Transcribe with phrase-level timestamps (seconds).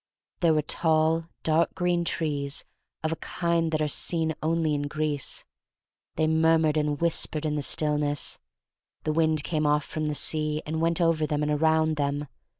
[0.39, 2.65] There were tall, dark green trees
[3.03, 5.45] of kinds that are seen only in Greece.
[6.15, 8.39] They murmured and whispered in the stillness.
[9.03, 12.27] The wind came off from the sea and went over them and around them.